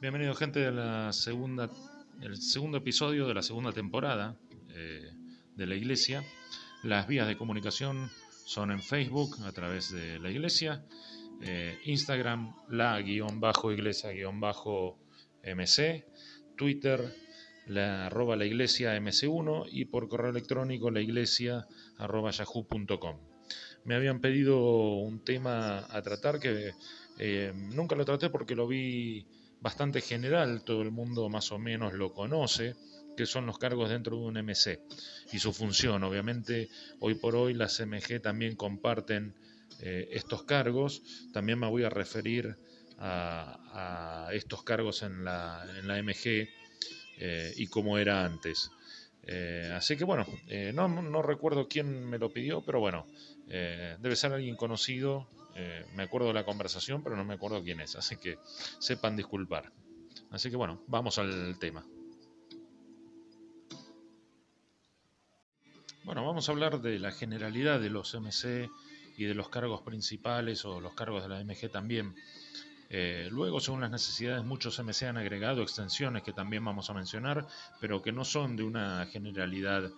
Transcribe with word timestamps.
Bienvenido 0.00 0.34
gente 0.34 0.60
de 0.60 0.72
la 0.72 1.12
segunda, 1.12 1.68
el 2.22 2.38
segundo 2.38 2.78
episodio 2.78 3.28
de 3.28 3.34
la 3.34 3.42
segunda 3.42 3.70
temporada 3.70 4.34
eh, 4.70 5.12
de 5.54 5.66
la 5.66 5.74
iglesia. 5.74 6.24
Las 6.82 7.06
vías 7.06 7.28
de 7.28 7.36
comunicación 7.36 8.10
son 8.46 8.70
en 8.70 8.80
Facebook 8.80 9.36
a 9.44 9.52
través 9.52 9.92
de 9.92 10.18
la 10.18 10.30
iglesia, 10.30 10.82
eh, 11.42 11.78
Instagram 11.84 12.54
la 12.70 12.98
guion 13.02 13.40
bajo 13.40 13.72
iglesia 13.72 14.12
guion 14.12 14.40
bajo 14.40 14.98
mc, 15.44 16.06
Twitter 16.56 17.14
la 17.66 18.06
arroba 18.06 18.36
la 18.36 18.46
iglesia 18.46 18.96
mc1 18.98 19.68
y 19.70 19.84
por 19.84 20.08
correo 20.08 20.30
electrónico 20.30 20.90
la 20.90 21.02
iglesia 21.02 21.66
arroba 21.98 22.30
yahoo.com. 22.30 23.18
Me 23.84 23.96
habían 23.96 24.22
pedido 24.22 24.94
un 24.94 25.22
tema 25.22 25.86
a 25.94 26.00
tratar 26.00 26.40
que 26.40 26.72
eh, 27.18 27.52
nunca 27.54 27.96
lo 27.96 28.06
traté 28.06 28.30
porque 28.30 28.56
lo 28.56 28.66
vi 28.66 29.26
bastante 29.60 30.00
general, 30.00 30.62
todo 30.64 30.82
el 30.82 30.90
mundo 30.90 31.28
más 31.28 31.52
o 31.52 31.58
menos 31.58 31.92
lo 31.92 32.12
conoce, 32.12 32.74
que 33.16 33.26
son 33.26 33.46
los 33.46 33.58
cargos 33.58 33.90
dentro 33.90 34.16
de 34.16 34.22
un 34.22 34.42
MC 34.42 34.80
y 35.32 35.38
su 35.38 35.52
función. 35.52 36.02
Obviamente, 36.04 36.68
hoy 37.00 37.14
por 37.14 37.36
hoy 37.36 37.54
las 37.54 37.80
MG 37.80 38.20
también 38.22 38.56
comparten 38.56 39.34
eh, 39.80 40.08
estos 40.12 40.44
cargos. 40.44 41.02
También 41.32 41.58
me 41.58 41.68
voy 41.68 41.84
a 41.84 41.90
referir 41.90 42.56
a, 42.98 44.28
estos 44.32 44.62
cargos 44.62 45.02
en 45.02 45.24
la, 45.24 45.66
en 45.78 45.88
la 45.88 46.02
MG 46.02 46.48
eh, 47.18 47.52
y 47.56 47.66
cómo 47.66 47.98
era 47.98 48.24
antes. 48.24 48.70
Eh, 49.26 49.70
así 49.74 49.96
que 49.96 50.04
bueno, 50.04 50.26
no, 50.74 50.88
no, 50.88 51.22
recuerdo 51.22 51.68
quién 51.68 52.08
me 52.08 52.18
lo 52.18 52.32
pidió, 52.32 52.62
pero 52.62 52.80
bueno, 52.80 53.06
debe 53.46 54.16
ser 54.16 54.32
alguien 54.32 54.56
conocido 54.56 55.28
eh, 55.62 55.84
me 55.94 56.04
acuerdo 56.04 56.28
de 56.28 56.34
la 56.34 56.44
conversación, 56.44 57.02
pero 57.02 57.16
no 57.16 57.24
me 57.24 57.34
acuerdo 57.34 57.62
quién 57.62 57.80
es, 57.80 57.94
así 57.94 58.16
que 58.16 58.38
sepan 58.78 59.14
disculpar. 59.14 59.70
Así 60.30 60.48
que 60.48 60.56
bueno, 60.56 60.82
vamos 60.86 61.18
al 61.18 61.58
tema. 61.58 61.84
Bueno, 66.04 66.24
vamos 66.24 66.48
a 66.48 66.52
hablar 66.52 66.80
de 66.80 66.98
la 66.98 67.12
generalidad 67.12 67.78
de 67.78 67.90
los 67.90 68.14
MC 68.14 68.70
y 69.18 69.24
de 69.24 69.34
los 69.34 69.50
cargos 69.50 69.82
principales 69.82 70.64
o 70.64 70.80
los 70.80 70.94
cargos 70.94 71.22
de 71.22 71.28
la 71.28 71.44
MG 71.44 71.70
también. 71.70 72.14
Eh, 72.88 73.28
luego, 73.30 73.60
según 73.60 73.82
las 73.82 73.90
necesidades, 73.90 74.42
muchos 74.42 74.82
MC 74.82 75.08
han 75.08 75.18
agregado 75.18 75.62
extensiones 75.62 76.22
que 76.22 76.32
también 76.32 76.64
vamos 76.64 76.88
a 76.88 76.94
mencionar, 76.94 77.46
pero 77.80 78.00
que 78.00 78.12
no 78.12 78.24
son 78.24 78.56
de 78.56 78.62
una 78.62 79.06
generalidad 79.12 79.92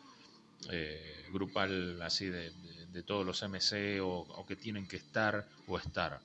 eh, 0.71 1.25
grupal 1.33 2.03
así 2.03 2.27
de, 2.27 2.51
de 2.51 2.82
todos 3.01 3.25
los 3.25 3.43
MC 3.43 4.01
o, 4.03 4.45
que 4.47 4.57
tienen 4.57 4.87
que 4.87 4.97
estar 4.97 5.47
o 5.67 5.79
estar. 5.79 6.21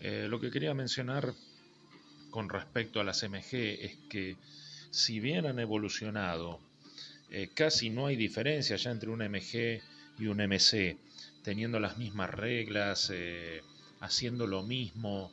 Eh, 0.00 0.26
lo 0.30 0.38
que 0.38 0.52
quería 0.52 0.72
mencionar 0.74 1.34
con 2.30 2.48
respecto 2.48 3.00
a 3.00 3.04
las 3.04 3.24
MG 3.24 3.54
es 3.54 3.96
que 4.08 4.36
si 4.90 5.18
bien 5.18 5.46
han 5.46 5.58
evolucionado, 5.58 6.60
eh, 7.30 7.50
casi 7.52 7.90
no 7.90 8.06
hay 8.06 8.14
diferencia 8.14 8.76
ya 8.76 8.92
entre 8.92 9.10
un 9.10 9.20
MG 9.20 9.82
y 10.18 10.26
un 10.26 10.40
MC, 10.40 10.96
teniendo 11.42 11.80
las 11.80 11.98
mismas 11.98 12.30
reglas, 12.30 13.10
eh, 13.12 13.62
haciendo 14.00 14.46
lo 14.46 14.62
mismo. 14.62 15.32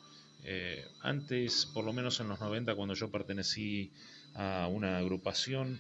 antes, 1.02 1.66
por 1.66 1.84
lo 1.86 1.92
menos 1.92 2.20
en 2.20 2.28
los 2.28 2.40
90, 2.40 2.76
cuando 2.76 2.94
yo 2.94 3.10
pertenecí 3.10 3.90
a 4.36 4.68
una 4.68 5.00
agrupación, 5.00 5.80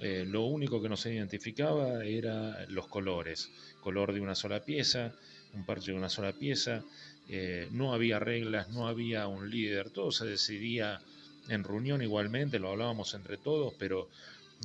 eh, 0.00 0.24
lo 0.26 0.44
único 0.44 0.80
que 0.80 0.88
nos 0.88 1.04
identificaba 1.06 2.04
era 2.04 2.66
los 2.68 2.86
colores, 2.88 3.50
color 3.80 4.12
de 4.12 4.20
una 4.20 4.34
sola 4.34 4.64
pieza, 4.64 5.12
un 5.52 5.66
parche 5.66 5.92
de 5.92 5.98
una 5.98 6.08
sola 6.08 6.32
pieza, 6.32 6.82
eh, 7.28 7.68
no 7.72 7.92
había 7.92 8.18
reglas, 8.18 8.70
no 8.70 8.88
había 8.88 9.26
un 9.26 9.50
líder, 9.50 9.90
todo 9.90 10.10
se 10.10 10.26
decidía 10.26 11.00
en 11.48 11.64
reunión 11.64 12.02
igualmente, 12.02 12.58
lo 12.58 12.70
hablábamos 12.70 13.14
entre 13.14 13.36
todos, 13.36 13.74
pero 13.78 14.08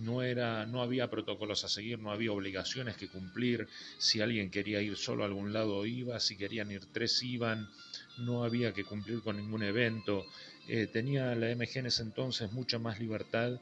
no 0.02 0.24
era, 0.24 0.66
no 0.66 0.82
había 0.82 1.10
protocolos 1.10 1.64
a 1.64 1.70
seguir, 1.70 2.00
no 2.00 2.12
había 2.12 2.32
obligaciones 2.32 2.98
que 2.98 3.08
cumplir, 3.08 3.68
si 3.98 4.22
alguien 4.22 4.50
quería 4.52 4.82
ir 4.82 4.98
solo 4.98 5.24
a 5.24 5.28
algún 5.28 5.54
lado 5.54 5.86
iba, 5.86 6.20
si 6.20 6.38
querían 6.38 6.72
ir 6.72 6.86
tres 6.92 7.22
iban, 7.24 7.70
no 8.18 8.44
había 8.44 8.74
que 8.74 8.84
cumplir 8.84 9.22
con 9.22 9.38
ningún 9.38 9.64
evento, 9.64 10.26
eh, 10.68 10.88
tenía 10.88 11.36
la 11.36 11.52
MG 11.52 11.78
en 11.78 11.86
ese 11.88 12.04
entonces 12.04 12.52
mucha 12.52 12.80
más 12.80 13.00
libertad 13.00 13.60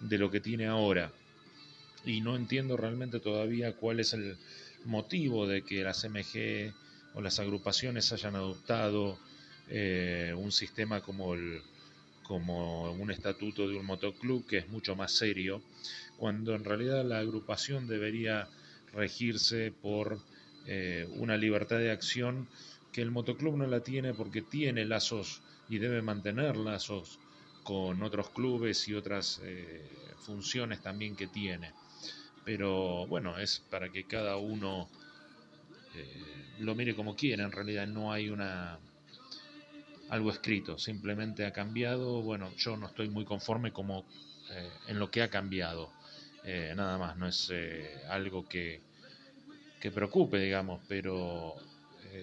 de 0.00 0.18
lo 0.18 0.30
que 0.30 0.40
tiene 0.40 0.66
ahora. 0.66 1.12
Y 2.04 2.20
no 2.20 2.36
entiendo 2.36 2.76
realmente 2.76 3.20
todavía 3.20 3.72
cuál 3.74 4.00
es 4.00 4.12
el 4.12 4.36
motivo 4.84 5.46
de 5.46 5.62
que 5.62 5.82
las 5.82 6.04
MG 6.04 6.72
o 7.14 7.20
las 7.20 7.40
agrupaciones 7.40 8.12
hayan 8.12 8.36
adoptado 8.36 9.18
eh, 9.68 10.32
un 10.36 10.52
sistema 10.52 11.00
como, 11.00 11.34
el, 11.34 11.60
como 12.22 12.92
un 12.92 13.10
estatuto 13.10 13.68
de 13.68 13.76
un 13.76 13.86
motoclub 13.86 14.46
que 14.46 14.58
es 14.58 14.68
mucho 14.68 14.94
más 14.94 15.12
serio, 15.12 15.62
cuando 16.18 16.54
en 16.54 16.64
realidad 16.64 17.04
la 17.04 17.18
agrupación 17.18 17.88
debería 17.88 18.48
regirse 18.92 19.72
por 19.72 20.20
eh, 20.66 21.08
una 21.16 21.36
libertad 21.36 21.78
de 21.78 21.90
acción 21.90 22.46
que 22.92 23.02
el 23.02 23.10
motoclub 23.10 23.56
no 23.56 23.66
la 23.66 23.80
tiene 23.80 24.14
porque 24.14 24.42
tiene 24.42 24.84
lazos 24.84 25.42
y 25.68 25.78
debe 25.78 26.02
mantener 26.02 26.56
lazos 26.56 27.18
con 27.66 28.00
otros 28.04 28.30
clubes 28.30 28.86
y 28.86 28.94
otras 28.94 29.40
eh, 29.42 29.84
funciones 30.20 30.80
también 30.82 31.16
que 31.16 31.26
tiene. 31.26 31.72
Pero 32.44 33.08
bueno, 33.08 33.40
es 33.40 33.58
para 33.58 33.90
que 33.90 34.04
cada 34.04 34.36
uno 34.36 34.88
eh, 35.96 36.54
lo 36.60 36.76
mire 36.76 36.94
como 36.94 37.16
quiera. 37.16 37.42
En 37.42 37.50
realidad 37.50 37.88
no 37.88 38.12
hay 38.12 38.30
una 38.30 38.78
algo 40.10 40.30
escrito, 40.30 40.78
simplemente 40.78 41.44
ha 41.44 41.52
cambiado. 41.52 42.22
Bueno, 42.22 42.54
yo 42.56 42.76
no 42.76 42.86
estoy 42.86 43.08
muy 43.08 43.24
conforme 43.24 43.72
como 43.72 44.04
eh, 44.52 44.70
en 44.86 45.00
lo 45.00 45.10
que 45.10 45.22
ha 45.22 45.28
cambiado. 45.28 45.90
nada 46.76 46.98
más, 46.98 47.16
no 47.16 47.26
es 47.26 47.52
algo 48.08 48.48
que, 48.48 48.80
que 49.80 49.90
preocupe, 49.90 50.38
digamos, 50.38 50.80
pero 50.86 51.56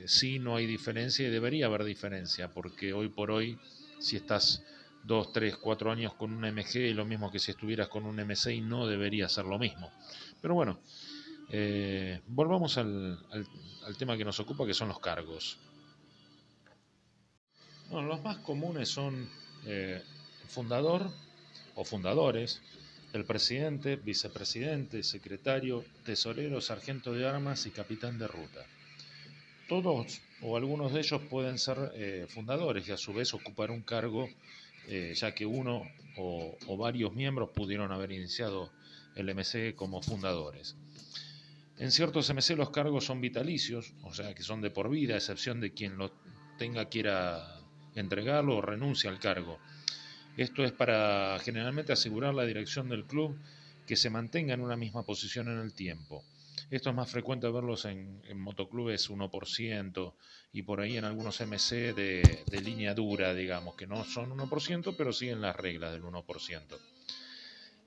sí 0.05 0.39
no 0.39 0.55
hay 0.55 0.65
diferencia 0.65 1.27
y 1.27 1.29
debería 1.29 1.65
haber 1.65 1.83
diferencia, 1.83 2.47
porque 2.47 2.93
hoy 2.93 3.09
por 3.09 3.29
hoy, 3.29 3.59
si 3.99 4.15
estás 4.15 4.63
dos, 5.03 5.31
tres, 5.33 5.57
cuatro 5.57 5.91
años 5.91 6.13
con 6.13 6.33
un 6.33 6.43
MG 6.43 6.77
y 6.77 6.93
lo 6.93 7.05
mismo 7.05 7.31
que 7.31 7.39
si 7.39 7.51
estuvieras 7.51 7.89
con 7.89 8.05
un 8.05 8.17
M6 8.17 8.63
no 8.63 8.87
debería 8.87 9.29
ser 9.29 9.45
lo 9.45 9.59
mismo. 9.59 9.91
Pero 10.41 10.55
bueno, 10.55 10.79
eh, 11.49 12.21
volvamos 12.27 12.77
al, 12.77 13.19
tema 13.97 14.17
que 14.17 14.25
nos 14.25 14.39
ocupa, 14.39 14.65
que 14.65 14.73
son 14.73 14.87
los 14.87 14.99
cargos. 14.99 15.57
Los 17.91 18.23
más 18.23 18.37
comunes 18.37 18.89
son 18.89 19.29
eh, 19.65 20.01
fundador 20.47 21.11
o 21.75 21.83
fundadores, 21.83 22.61
el 23.13 23.25
presidente, 23.25 23.97
vicepresidente, 23.97 25.03
secretario, 25.03 25.85
tesorero, 26.03 26.59
sargento 26.59 27.13
de 27.13 27.27
armas 27.27 27.67
y 27.67 27.71
capitán 27.71 28.17
de 28.17 28.27
ruta. 28.27 28.65
Todos 29.69 30.21
o 30.41 30.57
algunos 30.57 30.91
de 30.93 31.01
ellos 31.01 31.21
pueden 31.29 31.59
ser 31.59 31.91
eh, 31.93 32.25
fundadores 32.27 32.87
y 32.87 32.91
a 32.91 32.97
su 32.97 33.13
vez 33.13 33.33
ocupar 33.33 33.69
un 33.69 33.81
cargo 33.81 34.27
eh, 34.87 35.13
ya 35.15 35.33
que 35.33 35.45
uno 35.45 35.83
o, 36.17 36.77
varios 36.77 37.13
miembros 37.13 37.49
pudieron 37.49 37.91
haber 37.91 38.11
iniciado 38.11 38.71
el 39.15 39.33
MC 39.33 39.75
como 39.75 40.01
fundadores. 40.01 40.75
En 41.77 41.91
ciertos 41.91 42.29
MC 42.29 42.55
los 42.55 42.69
cargos 42.69 43.05
son 43.05 43.21
vitalicios, 43.21 43.93
o 44.03 44.13
sea 44.13 44.33
que 44.35 44.43
son 44.43 44.61
de 44.61 44.69
por 44.69 44.89
vida, 44.89 45.15
a 45.15 45.17
excepción 45.17 45.59
de 45.59 45.73
quien 45.73 45.97
lo 45.97 46.11
tenga 46.57 46.89
quiera 46.89 47.59
entregarlo 47.95 48.57
o 48.57 48.61
renuncia 48.61 49.09
al 49.09 49.19
cargo. 49.19 49.59
Esto 50.37 50.63
es 50.63 50.71
para 50.71 51.37
generalmente 51.39 51.93
asegurar 51.93 52.33
la 52.33 52.45
dirección 52.45 52.89
del 52.89 53.05
club 53.05 53.37
que 53.85 53.95
se 53.95 54.09
mantenga 54.09 54.53
en 54.53 54.61
una 54.61 54.75
misma 54.75 55.03
posición 55.03 55.47
en 55.47 55.59
el 55.59 55.73
tiempo. 55.73 56.23
Esto 56.69 56.89
es 56.89 56.95
más 56.95 57.09
frecuente 57.11 57.49
verlos 57.49 57.85
en, 57.85 58.21
motoclubes 58.35 59.09
1% 59.09 60.13
y 60.53 60.61
por 60.63 60.81
ahí 60.81 60.97
en 60.97 61.05
algunos 61.05 61.39
MC 61.41 61.93
de, 61.93 62.61
línea 62.63 62.93
dura, 62.93 63.33
digamos, 63.33 63.75
que 63.75 63.87
no 63.87 64.03
son 64.03 64.31
1%, 64.31 64.95
pero 64.97 65.13
siguen 65.13 65.41
las 65.41 65.55
reglas 65.55 65.91
del 65.93 66.03
1%. 66.03 66.79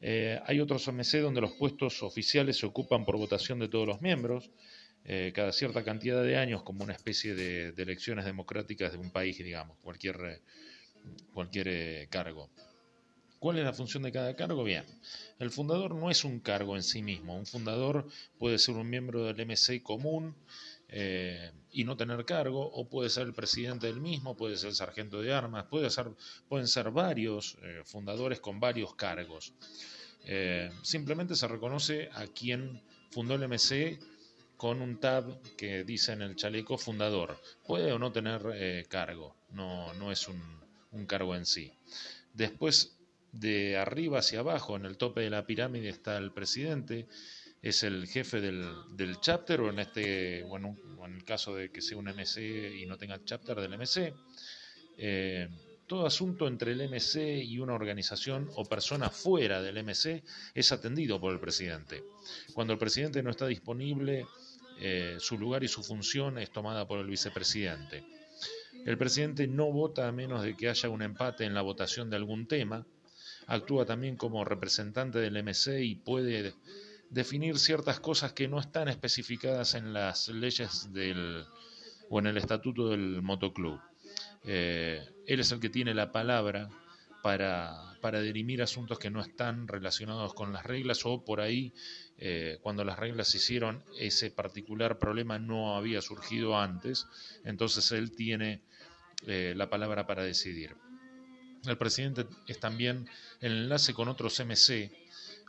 Eh, 0.02 0.40
hay 0.44 0.60
otros 0.60 0.86
MC 0.88 1.20
donde 1.20 1.40
los 1.40 1.52
puestos 1.52 2.02
oficiales 2.02 2.58
se 2.58 2.66
ocupan 2.66 3.04
por 3.04 3.16
votación 3.16 3.58
de 3.58 3.68
todos 3.68 3.86
los 3.86 4.02
miembros, 4.02 4.50
eh, 5.04 5.32
cada 5.34 5.52
cierta 5.52 5.84
cantidad 5.84 6.22
de 6.22 6.36
años, 6.36 6.62
como 6.62 6.84
una 6.84 6.92
especie 6.92 7.34
de, 7.34 7.68
elecciones 7.76 8.24
democráticas 8.24 8.92
de 8.92 8.98
un 8.98 9.10
país, 9.10 9.38
digamos, 9.38 9.78
cualquier, 9.78 10.42
cualquier 11.32 12.08
cargo. 12.08 12.50
¿Cuál 13.46 13.58
es 13.58 13.64
la 13.64 13.72
función 13.72 14.02
de 14.02 14.10
cada 14.10 14.34
cargo? 14.34 14.64
Bien, 14.64 14.84
el 15.38 15.52
fundador 15.52 15.94
no 15.94 16.10
es 16.10 16.24
un 16.24 16.40
cargo 16.40 16.74
en 16.74 16.82
sí 16.82 17.00
mismo. 17.00 17.38
Un 17.38 17.46
fundador 17.46 18.08
puede 18.40 18.58
ser 18.58 18.74
un 18.74 18.90
miembro 18.90 19.22
del 19.22 19.46
MC 19.46 19.84
común 19.84 20.34
eh, 20.88 21.52
y 21.70 21.84
no 21.84 21.96
tener 21.96 22.24
cargo, 22.24 22.68
o 22.68 22.88
puede 22.88 23.08
ser 23.08 23.24
el 23.24 23.34
presidente 23.34 23.86
del 23.86 24.00
mismo, 24.00 24.36
puede 24.36 24.56
ser 24.56 24.70
el 24.70 24.74
sargento 24.74 25.22
de 25.22 25.32
armas, 25.32 25.66
puede 25.66 25.90
ser, 25.90 26.10
pueden 26.48 26.66
ser 26.66 26.90
varios 26.90 27.56
eh, 27.62 27.82
fundadores 27.84 28.40
con 28.40 28.58
varios 28.58 28.96
cargos. 28.96 29.52
Eh, 30.24 30.68
simplemente 30.82 31.36
se 31.36 31.46
reconoce 31.46 32.10
a 32.14 32.26
quien 32.26 32.82
fundó 33.12 33.34
el 33.34 33.46
MC 33.46 34.00
con 34.56 34.82
un 34.82 34.98
tab 34.98 35.40
que 35.56 35.84
dice 35.84 36.14
en 36.14 36.22
el 36.22 36.34
chaleco 36.34 36.78
fundador. 36.78 37.40
Puede 37.64 37.92
o 37.92 38.00
no 38.00 38.10
tener 38.10 38.88
cargo, 38.88 39.36
no, 39.50 39.94
no 39.94 40.10
es 40.10 40.26
un, 40.26 40.42
un 40.90 41.06
cargo 41.06 41.36
en 41.36 41.46
sí. 41.46 41.72
Después, 42.34 42.95
de 43.38 43.76
arriba 43.76 44.18
hacia 44.18 44.40
abajo, 44.40 44.76
en 44.76 44.86
el 44.86 44.96
tope 44.96 45.20
de 45.20 45.30
la 45.30 45.46
pirámide, 45.46 45.88
está 45.88 46.16
el 46.18 46.32
presidente, 46.32 47.06
es 47.62 47.82
el 47.82 48.06
jefe 48.06 48.40
del, 48.40 49.20
chapter, 49.20 49.60
o 49.60 49.70
en 49.70 49.78
este, 49.78 50.42
bueno, 50.44 50.76
en 51.04 51.14
el 51.14 51.24
caso 51.24 51.54
de 51.54 51.70
que 51.70 51.82
sea 51.82 51.98
un 51.98 52.06
MC 52.06 52.76
y 52.80 52.86
no 52.86 52.96
tenga 52.96 53.22
chapter 53.24 53.60
del 53.60 53.78
MC. 53.78 54.14
Eh, 54.98 55.48
todo 55.86 56.06
asunto 56.06 56.48
entre 56.48 56.72
el 56.72 56.88
MC 56.88 57.44
y 57.44 57.58
una 57.58 57.74
organización 57.74 58.50
o 58.56 58.64
persona 58.64 59.08
fuera 59.08 59.62
del 59.62 59.84
MC 59.84 60.22
es 60.54 60.72
atendido 60.72 61.20
por 61.20 61.32
el 61.32 61.38
presidente. 61.38 62.02
Cuando 62.54 62.72
el 62.72 62.78
presidente 62.78 63.22
no 63.22 63.30
está 63.30 63.46
disponible, 63.46 64.26
eh, 64.80 65.16
su 65.20 65.38
lugar 65.38 65.62
y 65.62 65.68
su 65.68 65.82
función 65.82 66.38
es 66.38 66.50
tomada 66.50 66.88
por 66.88 66.98
el 66.98 67.06
vicepresidente. 67.06 68.04
El 68.84 68.98
presidente 68.98 69.46
no 69.46 69.72
vota 69.72 70.06
a 70.06 70.12
menos 70.12 70.42
de 70.42 70.56
que 70.56 70.68
haya 70.68 70.88
un 70.88 71.02
empate 71.02 71.44
en 71.44 71.54
la 71.54 71.62
votación 71.62 72.10
de 72.10 72.16
algún 72.16 72.46
tema. 72.46 72.86
Actúa 73.46 73.86
también 73.86 74.16
como 74.16 74.44
representante 74.44 75.18
del 75.18 75.42
MC 75.42 75.80
y 75.82 75.94
puede 75.94 76.54
definir 77.10 77.58
ciertas 77.58 78.00
cosas 78.00 78.32
que 78.32 78.48
no 78.48 78.58
están 78.58 78.88
especificadas 78.88 79.74
en 79.74 79.92
las 79.92 80.28
leyes 80.28 80.92
del, 80.92 81.44
o 82.08 82.18
en 82.18 82.26
el 82.26 82.36
estatuto 82.36 82.88
del 82.88 83.22
motoclub. 83.22 83.80
Eh, 84.44 85.04
él 85.26 85.40
es 85.40 85.52
el 85.52 85.60
que 85.60 85.68
tiene 85.68 85.94
la 85.94 86.12
palabra 86.12 86.68
para, 87.22 87.96
para, 88.00 88.20
dirimir 88.20 88.62
asuntos 88.62 88.98
que 88.98 89.10
no 89.10 89.20
están 89.20 89.66
relacionados 89.66 90.34
con 90.34 90.52
las 90.52 90.64
reglas 90.64 91.04
o 91.04 91.24
por 91.24 91.40
ahí, 91.40 91.72
eh, 92.18 92.58
cuando 92.62 92.84
las 92.84 92.98
reglas 92.98 93.28
se 93.28 93.38
hicieron, 93.38 93.82
ese 93.98 94.30
particular 94.30 94.98
problema 94.98 95.38
no 95.38 95.76
había 95.76 96.00
surgido 96.00 96.58
antes, 96.58 97.06
entonces 97.44 97.90
él 97.90 98.12
tiene 98.14 98.62
eh, 99.26 99.54
la 99.56 99.68
palabra 99.68 100.06
para 100.06 100.22
decidir. 100.22 100.76
El 101.64 101.78
presidente 101.78 102.26
es 102.46 102.60
también 102.60 103.08
el 103.40 103.52
enlace 103.52 103.94
con 103.94 104.08
otros 104.08 104.38
MC 104.40 104.90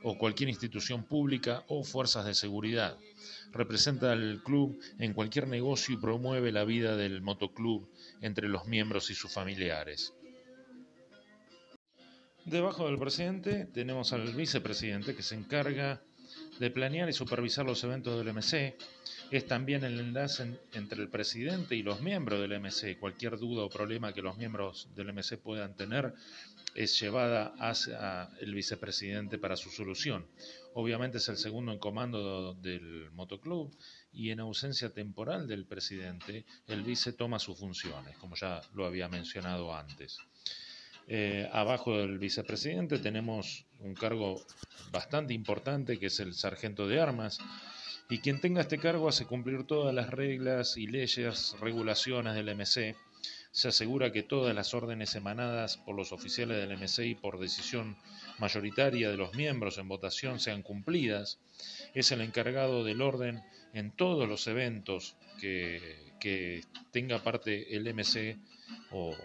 o 0.04 0.18
cualquier 0.18 0.50
institución 0.50 1.04
pública 1.04 1.64
o 1.68 1.84
fuerzas 1.84 2.26
de 2.26 2.34
seguridad. 2.34 2.98
Representa 3.52 4.12
al 4.12 4.42
club 4.44 4.80
en 5.00 5.14
cualquier 5.14 5.48
negocio 5.48 5.96
y 5.96 5.98
promueve 5.98 6.52
la 6.52 6.64
vida 6.64 6.96
del 6.96 7.22
motoclub 7.22 7.90
entre 8.22 8.48
los 8.48 8.66
miembros 8.68 9.10
y 9.10 9.16
sus 9.16 9.32
familiares. 9.32 10.14
Debajo 12.46 12.86
del 12.86 12.98
presidente 12.98 13.66
tenemos 13.66 14.14
al 14.14 14.34
vicepresidente 14.34 15.16
que 15.16 15.24
se 15.24 15.36
encarga 15.36 16.02
de 16.60 16.72
planear 16.72 17.10
y 17.10 17.14
supervisar 17.14 17.66
los 17.66 17.84
eventos 17.84 18.18
del 18.18 18.34
MC. 18.34 18.76
Es 19.30 19.46
también 19.46 19.84
el 19.84 20.00
enlace 20.00 20.60
entre 20.74 21.02
el 21.02 21.10
presidente 21.10 21.76
y 21.76 21.84
los 21.84 22.02
miembros 22.02 22.40
del 22.40 22.60
MC. 22.60 22.98
Cualquier 23.00 23.38
duda 23.38 23.64
o 23.64 23.70
problema 23.70 24.14
que 24.14 24.22
los 24.22 24.38
miembros 24.38 24.90
del 24.96 25.14
MC 25.14 25.38
puedan 25.38 25.76
tener 25.76 26.14
es 26.76 27.00
llevada 27.00 27.56
hacia 27.60 28.30
el 28.40 28.54
vicepresidente 28.54 29.38
para 29.38 29.56
su 29.56 29.70
solución. 29.70 30.28
Obviamente 30.76 31.18
es 31.18 31.28
el 31.28 31.38
segundo 31.38 31.72
en 31.72 31.80
comando 31.80 32.54
del 32.54 33.10
motoclub 33.12 33.76
y 34.14 34.30
en 34.30 34.40
ausencia 34.40 34.94
temporal 34.94 35.48
del 35.48 35.66
presidente, 35.66 36.46
el 36.68 36.84
vice 36.84 37.14
toma 37.14 37.40
sus 37.40 37.58
funciones, 37.58 38.16
como 38.18 38.36
ya 38.36 38.62
lo 38.76 38.86
había 38.86 39.10
mencionado 39.10 39.76
antes. 39.76 40.20
Eh, 41.08 41.50
abajo 41.54 41.98
del 41.98 42.20
vicepresidente 42.20 43.00
tenemos 43.00 43.66
un 43.80 43.94
cargo 43.94 44.42
bastante 44.92 45.34
importante 45.34 46.00
que 46.00 46.08
es 46.08 46.20
el 46.20 46.34
sargento 46.34 46.86
de 46.88 47.00
armas 47.00 47.40
y 48.10 48.20
quien 48.20 48.42
tenga 48.42 48.62
este 48.62 48.78
cargo 48.78 49.08
hace 49.08 49.26
cumplir 49.26 49.64
todas 49.64 49.94
las 49.94 50.10
reglas 50.10 50.78
y 50.78 50.88
leyes, 50.88 51.56
regulaciones 51.62 52.36
del 52.36 52.56
MC, 52.56 52.96
se 53.52 53.70
asegura 53.70 54.12
que 54.12 54.24
todas 54.24 54.54
las 54.54 54.74
órdenes 54.74 55.16
emanadas 55.16 55.78
por 55.78 55.96
los 55.96 56.12
oficiales 56.12 56.58
del 56.58 56.78
MC 56.78 57.08
y 57.08 57.16
por 57.16 57.40
decisión 57.40 57.98
mayoritaria 58.38 59.10
de 59.10 59.18
los 59.18 59.34
miembros 59.34 59.78
en 59.78 59.88
votación 59.88 60.40
sean 60.40 60.62
cumplidas, 60.62 61.40
es 61.94 62.12
el 62.12 62.22
encargado 62.22 62.84
del 62.84 63.02
orden 63.02 63.42
en 63.74 63.92
todos 63.92 64.30
los 64.30 64.48
eventos 64.48 65.16
que, 65.40 66.62
tenga 66.92 67.24
parte 67.24 67.76
el 67.76 67.94
MC 67.94 68.38
o, 68.92 69.16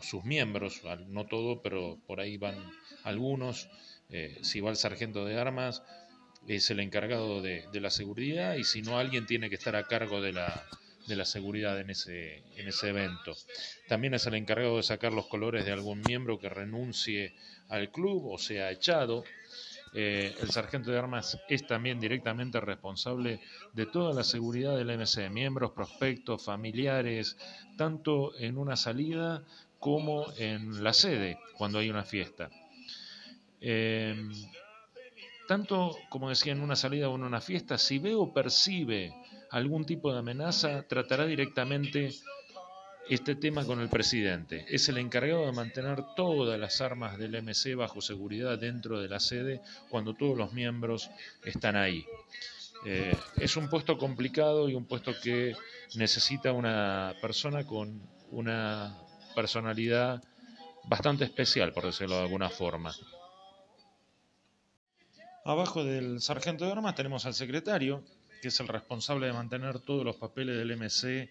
sus 0.00 0.24
miembros, 0.24 0.82
no 1.08 1.26
todo, 1.26 1.62
pero 1.62 1.98
por 2.06 2.20
ahí 2.20 2.36
van 2.36 2.56
algunos, 3.02 3.68
eh, 4.10 4.38
si 4.42 4.60
va 4.60 4.70
el 4.70 4.76
sargento 4.76 5.24
de 5.24 5.38
armas, 5.38 5.82
es 6.46 6.70
el 6.70 6.80
encargado 6.80 7.42
de, 7.42 7.66
la 7.72 7.90
seguridad 7.90 8.56
y 8.56 8.64
si 8.64 8.82
no 8.82 8.98
alguien 8.98 9.26
tiene 9.26 9.48
que 9.48 9.56
estar 9.56 9.76
a 9.76 9.86
cargo 9.86 10.20
de 10.20 10.32
la, 10.32 10.66
de 11.06 11.16
la 11.16 11.24
seguridad 11.24 11.80
en 11.80 11.90
ese, 11.90 12.42
en 12.56 12.68
ese 12.68 12.90
evento. 12.90 13.34
También 13.88 14.14
es 14.14 14.26
el 14.26 14.34
encargado 14.34 14.76
de 14.76 14.82
sacar 14.82 15.12
los 15.12 15.26
colores 15.26 15.64
de 15.64 15.72
algún 15.72 16.00
miembro 16.02 16.38
que 16.38 16.48
renuncie 16.48 17.34
al 17.68 17.90
club 17.90 18.26
o 18.26 18.38
sea 18.38 18.70
echado. 18.70 19.24
Eh, 19.96 20.34
el 20.40 20.50
sargento 20.50 20.90
de 20.90 20.98
armas 20.98 21.38
es 21.48 21.66
también 21.68 22.00
directamente 22.00 22.60
responsable 22.60 23.40
de 23.72 23.86
toda 23.86 24.12
la 24.12 24.24
seguridad 24.24 24.76
del 24.76 24.90
MC, 24.90 25.30
miembros, 25.30 25.70
prospectos, 25.70 26.44
familiares, 26.44 27.36
tanto 27.76 28.36
en 28.38 28.58
una 28.58 28.74
salida 28.74 29.44
como 29.78 30.26
en 30.36 30.82
la 30.82 30.92
sede 30.92 31.38
cuando 31.56 31.78
hay 31.78 31.90
una 31.90 32.02
fiesta. 32.02 32.50
Eh, 33.60 34.16
tanto 35.46 35.96
como 36.08 36.28
decía 36.28 36.52
en 36.52 36.60
una 36.60 36.74
salida 36.74 37.08
o 37.08 37.14
en 37.14 37.22
una 37.22 37.40
fiesta, 37.40 37.78
si 37.78 37.98
ve 37.98 38.14
o 38.14 38.32
percibe 38.32 39.14
algún 39.50 39.84
tipo 39.84 40.12
de 40.12 40.18
amenaza, 40.18 40.82
tratará 40.88 41.24
directamente 41.24 42.10
este 43.08 43.34
tema 43.34 43.64
con 43.64 43.80
el 43.80 43.88
presidente. 43.88 44.64
Es 44.68 44.88
el 44.88 44.98
encargado 44.98 45.46
de 45.46 45.52
mantener 45.52 46.02
todas 46.16 46.58
las 46.58 46.80
armas 46.80 47.18
del 47.18 47.42
MC 47.42 47.74
bajo 47.76 48.00
seguridad 48.00 48.58
dentro 48.58 49.00
de 49.00 49.08
la 49.08 49.20
sede 49.20 49.60
cuando 49.88 50.14
todos 50.14 50.36
los 50.36 50.52
miembros 50.52 51.10
están 51.44 51.76
ahí. 51.76 52.06
Eh, 52.86 53.16
es 53.36 53.56
un 53.56 53.68
puesto 53.68 53.96
complicado 53.98 54.68
y 54.68 54.74
un 54.74 54.84
puesto 54.84 55.12
que 55.22 55.54
necesita 55.94 56.52
una 56.52 57.14
persona 57.20 57.66
con 57.66 58.02
una 58.30 58.96
personalidad 59.34 60.22
bastante 60.84 61.24
especial, 61.24 61.72
por 61.72 61.84
decirlo 61.84 62.16
de 62.16 62.22
alguna 62.22 62.50
forma. 62.50 62.94
Abajo 65.44 65.84
del 65.84 66.20
sargento 66.20 66.64
de 66.64 66.72
armas 66.72 66.94
tenemos 66.94 67.26
al 67.26 67.34
secretario, 67.34 68.02
que 68.40 68.48
es 68.48 68.60
el 68.60 68.68
responsable 68.68 69.26
de 69.26 69.32
mantener 69.32 69.78
todos 69.78 70.04
los 70.04 70.16
papeles 70.16 70.56
del 70.56 70.76
MC 70.76 71.30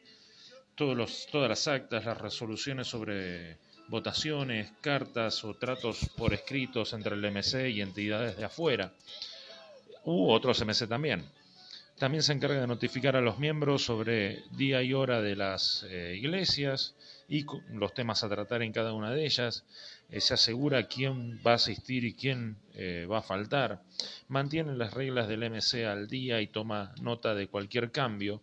todos 0.75 1.27
todas 1.31 1.49
las 1.49 1.67
actas, 1.67 2.05
las 2.05 2.19
resoluciones 2.19 2.87
sobre 2.87 3.57
votaciones, 3.87 4.71
cartas 4.81 5.43
o 5.43 5.53
tratos 5.55 6.09
por 6.17 6.33
escritos 6.33 6.93
entre 6.93 7.15
el 7.15 7.31
MC 7.31 7.69
y 7.69 7.81
entidades 7.81 8.37
de 8.37 8.45
afuera, 8.45 8.93
u 10.05 10.29
otros 10.29 10.63
MC 10.65 10.87
también. 10.87 11.23
También 11.97 12.23
se 12.23 12.33
encarga 12.33 12.59
de 12.59 12.67
notificar 12.67 13.15
a 13.15 13.21
los 13.21 13.39
miembros 13.39 13.85
sobre 13.85 14.43
día 14.51 14.81
y 14.81 14.93
hora 14.93 15.21
de 15.21 15.35
las 15.35 15.85
eh, 15.89 16.15
iglesias 16.17 16.95
y 17.29 17.45
los 17.71 17.93
temas 17.93 18.23
a 18.23 18.29
tratar 18.29 18.63
en 18.63 18.73
cada 18.73 18.93
una 18.93 19.11
de 19.11 19.25
ellas. 19.25 19.63
Eh, 20.09 20.19
se 20.19 20.33
asegura 20.33 20.87
quién 20.87 21.39
va 21.45 21.51
a 21.51 21.55
asistir 21.55 22.03
y 22.03 22.13
quién 22.13 22.57
eh, 22.73 23.07
va 23.09 23.19
a 23.19 23.21
faltar. 23.21 23.81
Mantiene 24.27 24.75
las 24.75 24.93
reglas 24.93 25.27
del 25.27 25.49
MC 25.49 25.85
al 25.85 26.07
día 26.07 26.41
y 26.41 26.47
toma 26.47 26.93
nota 26.99 27.35
de 27.35 27.47
cualquier 27.47 27.91
cambio. 27.91 28.41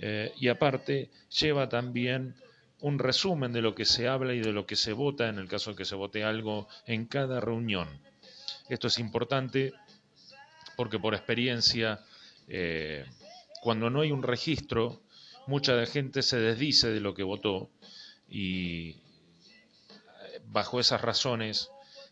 Eh, 0.00 0.32
y 0.38 0.48
aparte 0.48 1.10
lleva 1.40 1.68
también 1.68 2.34
un 2.80 2.98
resumen 2.98 3.52
de 3.52 3.62
lo 3.62 3.74
que 3.74 3.84
se 3.84 4.06
habla 4.06 4.32
y 4.34 4.40
de 4.40 4.52
lo 4.52 4.66
que 4.66 4.76
se 4.76 4.92
vota 4.92 5.28
en 5.28 5.38
el 5.38 5.48
caso 5.48 5.70
de 5.70 5.76
que 5.76 5.84
se 5.84 5.96
vote 5.96 6.22
algo 6.22 6.68
en 6.86 7.06
cada 7.06 7.40
reunión. 7.40 7.88
Esto 8.68 8.86
es 8.86 8.98
importante 8.98 9.72
porque 10.76 11.00
por 11.00 11.14
experiencia, 11.14 12.00
eh, 12.46 13.04
cuando 13.60 13.90
no 13.90 14.02
hay 14.02 14.12
un 14.12 14.22
registro, 14.22 15.02
mucha 15.48 15.84
gente 15.86 16.22
se 16.22 16.38
desdice 16.38 16.90
de 16.90 17.00
lo 17.00 17.14
que 17.14 17.24
votó 17.24 17.68
y 18.28 18.90
eh, 18.90 18.96
bajo 20.46 20.78
esas 20.78 21.00
razones 21.00 21.70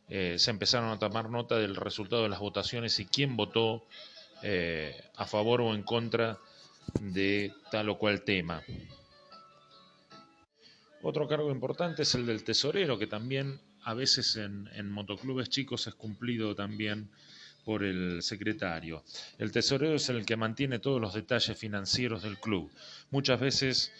se 0.08 0.52
empezaron 0.52 0.90
a 0.90 1.00
tomar 1.00 1.30
nota 1.30 1.58
del 1.58 1.74
resultado 1.74 2.22
de 2.22 2.28
las 2.28 2.38
votaciones 2.38 3.00
y 3.00 3.06
quién 3.06 3.36
votó 3.36 3.88
a 5.16 5.24
favor 5.26 5.62
o 5.62 5.74
en 5.74 5.82
contra 5.82 6.38
de 7.00 7.52
tal 7.70 7.88
o 7.88 7.98
cual 7.98 8.22
tema. 8.22 8.62
Otro 11.02 11.28
cargo 11.28 11.50
importante 11.50 12.02
es 12.02 12.14
el 12.14 12.26
del 12.26 12.42
tesorero, 12.42 12.98
que 12.98 13.06
también 13.06 13.60
a 13.84 13.94
veces 13.94 14.36
en, 14.36 14.90
motoclubes 14.90 15.48
chicos 15.48 15.86
es 15.86 15.94
cumplido 15.94 16.56
también 16.56 17.10
por 17.64 17.84
el 17.84 18.22
secretario. 18.22 19.04
El 19.38 19.52
tesorero 19.52 19.94
es 19.94 20.08
el 20.08 20.26
que 20.26 20.36
mantiene 20.36 20.80
todos 20.80 21.00
los 21.00 21.14
detalles 21.14 21.56
financieros 21.56 22.22
del 22.22 22.38
club. 22.38 22.70
Muchas 23.10 23.38
veces 23.38 23.92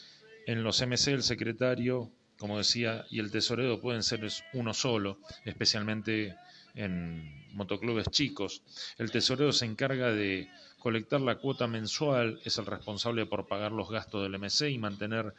en 0.47 0.65
los 0.65 0.81
MC 0.85 1.13
el 1.13 1.23
secretario, 1.23 2.11
como 2.39 2.59
decía, 2.59 3.07
y 3.11 3.21
el 3.21 3.31
tesorero 3.31 3.81
pueden 3.81 4.03
ser 4.03 4.27
uno 4.55 4.75
solo, 4.75 5.21
especialmente 5.45 6.35
en 6.77 7.47
motoclubes 7.53 8.09
chicos. 8.11 8.63
El 8.99 9.11
tesorero 9.11 9.53
se 9.53 9.67
encarga 9.67 10.13
de 10.13 10.49
colectar 10.79 11.21
la 11.21 11.39
cuota 11.39 11.67
mensual, 11.67 12.41
es 12.45 12.59
el 12.59 12.67
responsable 12.67 13.27
por 13.27 13.49
pagar 13.49 13.73
los 13.73 13.91
gastos 13.91 14.23
del 14.23 14.39
MC 14.39 14.71
y 14.71 14.79
mantener 14.79 15.35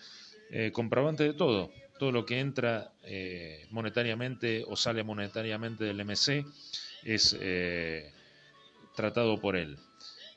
eh, 0.52 0.72
comprobante 0.74 1.24
de 1.24 1.34
todo, 1.34 1.72
todo 1.98 2.12
lo 2.12 2.26
que 2.26 2.40
entra 2.40 2.92
monetariamente 3.72 4.64
o 4.68 4.76
sale 4.76 5.04
monetariamente 5.04 5.86
del 5.86 6.04
MC 6.04 6.46
es 7.04 7.36
tratado 8.96 9.40
por 9.40 9.56
él. 9.56 9.78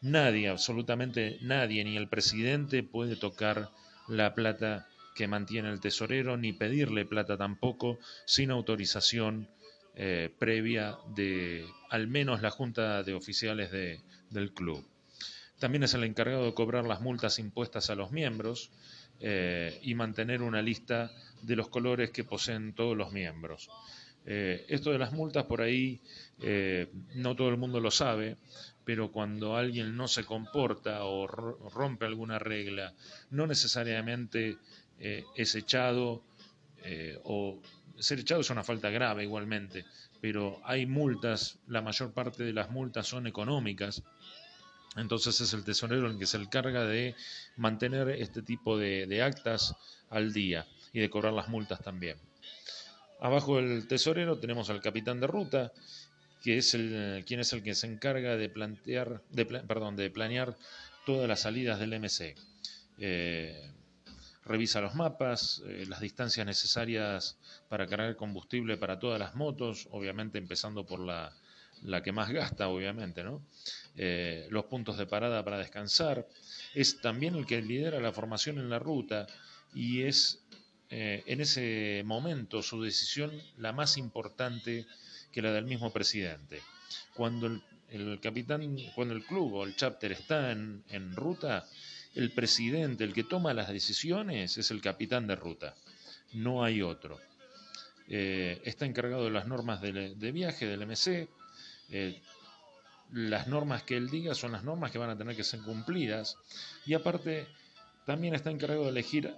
Nadie, 0.02 0.48
absolutamente 0.48 1.38
nadie, 1.42 1.84
ni 1.84 1.96
el 1.96 2.08
presidente 2.08 2.82
puede 2.82 3.16
tocar 3.16 3.70
la 4.08 4.34
plata 4.34 4.88
que 5.14 5.28
mantiene 5.28 5.70
el 5.70 5.80
tesorero, 5.80 6.38
ni 6.38 6.54
pedirle 6.54 7.04
plata 7.04 7.36
tampoco, 7.36 7.98
sin 8.24 8.50
autorización 8.50 9.48
eh, 9.96 10.32
previa 10.38 10.96
de 11.14 11.66
al 11.90 12.06
menos 12.06 12.42
la 12.42 12.50
Junta 12.50 13.02
de 13.02 13.12
Oficiales 13.12 13.70
del 13.72 14.52
club. 14.52 14.86
También 15.58 15.82
es 15.82 15.94
el 15.94 16.04
encargado 16.04 16.46
de 16.46 16.54
cobrar 16.54 16.84
las 16.84 17.00
multas 17.00 17.38
impuestas 17.38 17.90
a 17.90 17.96
los 17.96 18.12
miembros 18.12 18.70
eh, 19.18 19.78
y 19.82 19.94
mantener 19.94 20.42
una 20.42 20.62
lista 20.62 21.10
de 21.42 21.56
los 21.56 21.68
colores 21.68 22.12
que 22.12 22.24
poseen 22.24 22.72
todos 22.72 22.96
los 22.96 23.12
miembros. 23.12 23.68
Eh, 24.24 24.64
esto 24.68 24.92
de 24.92 24.98
las 24.98 25.12
multas 25.12 25.44
por 25.44 25.60
ahí 25.60 26.00
no 27.16 27.34
todo 27.34 27.48
el 27.48 27.56
mundo 27.56 27.80
lo 27.80 27.90
sabe, 27.90 28.36
pero 28.84 29.10
cuando 29.10 29.56
alguien 29.56 29.96
no 29.96 30.08
se 30.08 30.24
comporta 30.24 31.04
o 31.04 31.26
rompe 31.26 32.06
alguna 32.06 32.38
regla, 32.38 32.94
no 33.30 33.46
necesariamente 33.46 34.56
es 34.98 35.54
echado 35.54 36.22
o 37.24 37.60
ser 38.00 38.20
echado 38.20 38.40
es 38.40 38.50
una 38.50 38.64
falta 38.64 38.90
grave 38.90 39.24
igualmente, 39.24 39.84
pero 40.20 40.60
hay 40.64 40.86
multas, 40.86 41.58
la 41.66 41.82
mayor 41.82 42.12
parte 42.12 42.44
de 42.44 42.52
las 42.52 42.70
multas 42.70 43.06
son 43.06 43.26
económicas, 43.26 44.02
entonces 44.96 45.40
es 45.40 45.52
el 45.52 45.64
tesorero 45.64 46.08
el 46.08 46.18
que 46.18 46.26
se 46.26 46.36
encarga 46.36 46.84
de 46.84 47.14
mantener 47.56 48.08
este 48.10 48.42
tipo 48.42 48.76
de, 48.76 49.06
de 49.06 49.22
actas 49.22 49.74
al 50.08 50.32
día 50.32 50.66
y 50.92 51.00
de 51.00 51.10
cobrar 51.10 51.32
las 51.32 51.48
multas 51.48 51.80
también. 51.82 52.18
Abajo 53.20 53.56
del 53.56 53.86
tesorero 53.86 54.38
tenemos 54.38 54.70
al 54.70 54.80
capitán 54.80 55.20
de 55.20 55.26
ruta, 55.26 55.72
que 56.42 56.56
es 56.56 56.74
el, 56.74 57.24
quien 57.26 57.40
es 57.40 57.52
el 57.52 57.62
que 57.62 57.74
se 57.74 57.86
encarga 57.86 58.36
de 58.36 58.48
plantear, 58.48 59.22
de, 59.30 59.44
perdón, 59.44 59.96
de 59.96 60.10
planear 60.10 60.56
todas 61.04 61.28
las 61.28 61.40
salidas 61.40 61.78
del 61.78 62.00
MC. 62.00 62.34
Eh, 62.98 63.70
revisa 64.50 64.80
los 64.80 64.94
mapas, 64.94 65.62
eh, 65.66 65.84
las 65.88 66.00
distancias 66.00 66.44
necesarias 66.44 67.38
para 67.68 67.86
cargar 67.86 68.16
combustible 68.16 68.76
para 68.76 68.98
todas 68.98 69.18
las 69.18 69.34
motos, 69.34 69.88
obviamente 69.92 70.38
empezando 70.38 70.84
por 70.84 71.00
la, 71.00 71.32
la 71.82 72.02
que 72.02 72.12
más 72.12 72.30
gasta, 72.30 72.68
obviamente, 72.68 73.22
¿no? 73.22 73.42
Eh, 73.96 74.46
los 74.50 74.64
puntos 74.64 74.98
de 74.98 75.06
parada 75.06 75.44
para 75.44 75.58
descansar. 75.58 76.26
Es 76.74 77.00
también 77.00 77.34
el 77.36 77.46
que 77.46 77.62
lidera 77.62 78.00
la 78.00 78.12
formación 78.12 78.58
en 78.58 78.70
la 78.70 78.78
ruta 78.78 79.26
y 79.74 80.02
es 80.02 80.44
en 80.92 81.40
ese 81.40 82.02
momento 82.04 82.64
su 82.64 82.82
decisión 82.82 83.30
la 83.58 83.72
más 83.72 83.96
importante 83.96 84.88
que 85.30 85.40
la 85.40 85.52
del 85.52 85.64
mismo 85.64 85.92
presidente. 85.92 86.60
Cuando 87.14 87.62
el, 87.90 88.20
capitán, 88.20 88.76
cuando 88.94 89.14
el 89.14 89.24
club 89.24 89.54
o 89.54 89.64
el 89.64 89.76
chapter 89.76 90.12
está 90.12 90.52
en, 90.52 91.16
ruta, 91.16 91.66
el 92.14 92.30
presidente, 92.32 93.04
el 93.04 93.14
que 93.14 93.24
toma 93.24 93.54
las 93.54 93.68
decisiones, 93.68 94.58
es 94.58 94.70
el 94.70 94.80
capitán 94.80 95.26
de 95.26 95.36
ruta. 95.36 95.74
No 96.32 96.64
hay 96.64 96.82
otro. 96.82 97.18
Eh, 98.08 98.60
está 98.64 98.86
encargado 98.86 99.24
de 99.24 99.30
las 99.30 99.46
normas 99.46 99.80
de, 99.80 100.32
viaje 100.32 100.66
del 100.66 100.86
MC. 100.86 101.28
Eh, 101.90 102.20
las 103.12 103.48
normas 103.48 103.82
que 103.82 103.96
él 103.96 104.08
diga 104.08 104.34
son 104.34 104.52
las 104.52 104.64
normas 104.64 104.90
que 104.90 104.98
van 104.98 105.10
a 105.10 105.18
tener 105.18 105.36
que 105.36 105.44
ser 105.44 105.60
cumplidas. 105.60 106.36
Y 106.86 106.94
aparte, 106.94 107.46
también 108.06 108.34
está 108.34 108.50
encargado 108.50 108.84
de 108.84 108.90
elegir 108.90 109.32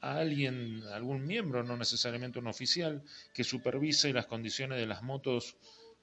a 0.00 0.18
alguien, 0.18 0.82
algún 0.92 1.26
miembro, 1.26 1.62
no 1.62 1.76
necesariamente 1.76 2.38
un 2.38 2.46
oficial, 2.46 3.02
que 3.32 3.44
supervise 3.44 4.12
las 4.12 4.26
condiciones 4.26 4.78
de 4.78 4.86
las 4.86 5.02
motos 5.02 5.56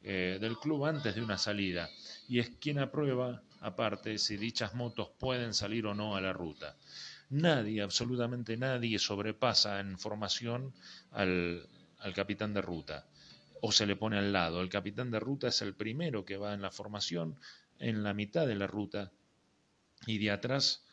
eh, 0.03 0.37
del 0.39 0.57
club 0.57 0.85
antes 0.85 1.15
de 1.15 1.21
una 1.21 1.37
salida. 1.37 1.89
Y 2.27 2.39
es 2.39 2.51
quien 2.59 2.79
aprueba, 2.79 3.41
aparte, 3.65 4.17
si 4.17 4.37
dichas 4.37 4.75
motos 4.75 5.09
pueden 5.17 5.53
salir 5.53 5.85
o 5.87 5.95
no 5.95 6.15
a 6.15 6.21
la 6.21 6.33
ruta. 6.33 6.77
Nadie, 7.31 7.81
absolutamente 7.81 8.55
nadie, 8.55 8.99
sobrepasa 8.99 9.79
en 9.79 9.97
formación 9.97 10.73
al, 11.11 11.67
al 11.99 12.13
capitán 12.13 12.53
de 12.53 12.61
ruta 12.61 13.07
o 13.61 13.71
se 13.71 13.87
le 13.87 13.95
pone 13.95 14.19
al 14.19 14.31
lado. 14.31 14.61
El 14.61 14.69
capitán 14.69 15.09
de 15.09 15.19
ruta 15.19 15.47
es 15.47 15.61
el 15.63 15.73
primero 15.73 16.23
que 16.23 16.37
va 16.37 16.53
en 16.53 16.61
la 16.61 16.69
formación, 16.69 17.35
en 17.79 18.03
la 18.03 18.13
mitad 18.13 18.45
de 18.45 18.55
la 18.55 18.67
ruta, 18.67 19.11
y 20.05 20.19
de 20.19 20.29
atrás 20.29 20.85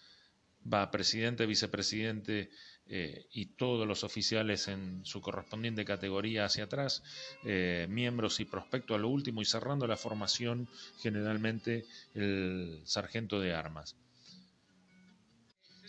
va 0.70 0.90
presidente, 0.90 1.46
vicepresidente 1.46 2.50
eh, 2.86 3.26
y 3.32 3.46
todos 3.46 3.86
los 3.86 4.04
oficiales 4.04 4.68
en 4.68 5.04
su 5.04 5.20
correspondiente 5.20 5.84
categoría 5.84 6.44
hacia 6.44 6.64
atrás, 6.64 7.02
eh, 7.44 7.86
miembros 7.88 8.40
y 8.40 8.44
prospecto 8.44 8.94
a 8.94 8.98
lo 8.98 9.08
último 9.08 9.40
y 9.40 9.44
cerrando 9.44 9.86
la 9.86 9.96
formación 9.96 10.68
generalmente 11.00 11.86
el 12.14 12.82
sargento 12.84 13.40
de 13.40 13.54
armas. 13.54 13.96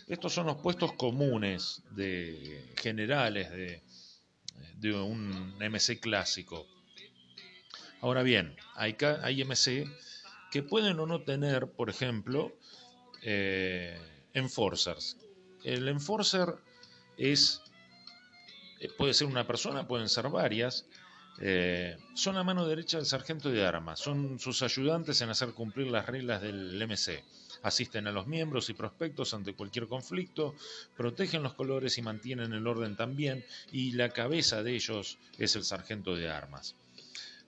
Estos 0.06 0.32
son 0.34 0.46
los 0.46 0.56
puestos 0.58 0.92
comunes 0.92 1.82
de 1.90 2.72
generales 2.76 3.50
de, 3.50 4.92
un 4.92 5.56
MC 5.58 5.98
clásico. 5.98 6.66
Ahora 8.00 8.22
bien, 8.22 8.54
hay, 8.74 8.96
hay 9.22 9.42
MC 9.44 9.86
que 10.52 10.62
pueden 10.62 11.00
o 11.00 11.06
no 11.06 11.22
tener, 11.22 11.68
por 11.68 11.88
ejemplo, 11.88 12.52
eh, 13.22 13.98
enforcers. 14.34 15.16
El 15.62 15.88
enforcer 15.88 16.54
es, 17.16 17.62
eh, 18.80 18.90
puede 18.98 19.14
ser 19.14 19.28
una 19.28 19.46
persona, 19.46 19.86
pueden 19.88 20.08
ser 20.08 20.28
varias, 20.28 20.86
eh, 21.40 21.96
son 22.14 22.36
la 22.36 22.44
mano 22.44 22.66
derecha 22.66 22.98
del 22.98 23.06
sargento 23.06 23.50
de 23.50 23.66
armas, 23.66 23.98
son 23.98 24.38
sus 24.38 24.62
ayudantes 24.62 25.20
en 25.20 25.30
hacer 25.30 25.52
cumplir 25.52 25.88
las 25.88 26.06
reglas 26.06 26.42
del 26.42 26.80
MC. 26.80 27.24
Asisten 27.62 28.06
a 28.06 28.12
los 28.12 28.26
miembros 28.26 28.68
y 28.68 28.74
prospectos 28.74 29.34
ante 29.34 29.54
cualquier 29.54 29.88
conflicto, 29.88 30.54
protegen 30.96 31.42
los 31.42 31.54
colores 31.54 31.98
y 31.98 32.02
mantienen 32.02 32.52
el 32.52 32.66
orden 32.66 32.94
también, 32.94 33.44
y 33.72 33.92
la 33.92 34.10
cabeza 34.10 34.62
de 34.62 34.74
ellos 34.74 35.18
es 35.38 35.56
el 35.56 35.64
sargento 35.64 36.14
de 36.14 36.28
armas. 36.28 36.76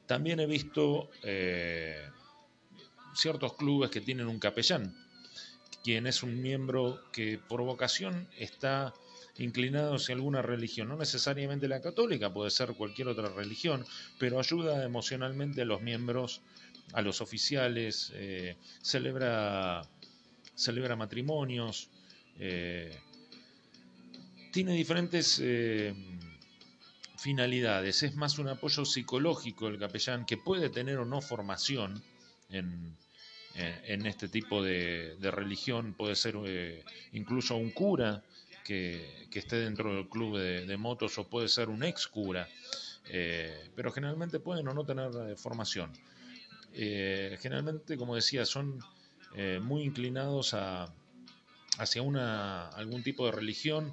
También 0.07 0.41
he 0.41 0.47
visto 0.47 1.11
eh, 1.23 2.09
ciertos 3.15 3.55
clubes 3.55 3.91
que 3.91 4.01
tienen 4.01 4.27
un 4.27 4.39
capellán, 4.39 4.95
quien 5.87 6.09
es 6.09 6.25
un 6.25 6.43
miembro 6.43 7.01
que 7.13 7.39
por 7.39 7.63
vocación 7.63 8.29
está 8.37 8.93
inclinado 9.39 9.95
hacia 9.95 10.17
alguna 10.17 10.43
religión, 10.43 10.89
no 10.89 10.97
necesariamente 10.97 11.69
la 11.69 11.81
católica, 11.81 12.33
puede 12.33 12.51
ser 12.51 12.75
cualquier 12.75 13.07
otra 13.07 13.29
religión, 13.29 13.87
pero 14.19 14.41
ayuda 14.41 14.85
emocionalmente 14.85 15.63
a 15.63 15.65
los 15.65 15.81
miembros, 15.83 16.41
a 16.93 17.03
los 17.03 17.21
oficiales, 17.21 18.11
eh, 18.17 18.57
celebra, 18.83 19.83
celebra 20.57 20.97
matrimonios, 20.97 21.89
eh, 22.41 22.99
tiene 24.51 24.73
diferentes 24.73 25.41
eh, 25.41 25.95
finalidades, 27.17 28.03
es 28.03 28.17
más 28.17 28.41
un 28.41 28.49
apoyo 28.49 28.85
psicológico 28.85 29.69
el 29.69 29.79
capellán 29.79 30.27
que 30.27 30.37
puede 30.37 30.69
tener 30.69 30.99
o 30.99 31.05
no 31.05 31.21
formación 31.21 32.03
en, 32.51 32.97
en 33.57 34.07
este 34.07 34.29
tipo 34.29 34.63
de, 34.63 35.17
religión, 35.21 35.95
puede 35.95 36.15
ser 36.15 36.37
eh, 36.45 36.85
incluso 37.13 37.57
un 37.57 37.71
cura 37.71 38.23
que, 38.65 39.27
esté 39.33 39.57
dentro 39.57 39.95
del 39.95 40.09
club 40.09 40.39
de, 40.39 40.77
motos 40.77 41.19
o 41.19 41.29
puede 41.29 41.49
ser 41.49 41.69
un 41.69 41.83
ex 41.83 42.07
cura, 42.07 42.49
eh, 43.11 43.71
pero 43.75 43.93
generalmente 43.93 44.41
pueden 44.41 44.67
o 44.69 44.75
no 44.75 44.85
tener 44.85 45.11
eh, 45.29 45.37
formación. 45.37 45.93
generalmente, 46.73 47.97
como 47.97 48.15
decía, 48.15 48.45
son 48.45 48.79
muy 49.61 49.83
inclinados 49.83 50.55
a, 50.55 50.93
hacia 51.79 52.01
una, 52.01 52.69
algún 52.69 53.03
tipo 53.03 53.27
de 53.27 53.33
religión 53.33 53.93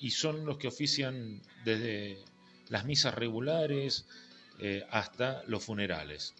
y 0.00 0.10
son 0.10 0.44
los 0.44 0.58
que 0.58 0.66
ofician 0.66 1.40
desde 1.64 2.18
las 2.68 2.84
misas 2.84 3.14
regulares 3.14 4.06
hasta 4.90 5.44
los 5.46 5.64
funerales. 5.64 6.34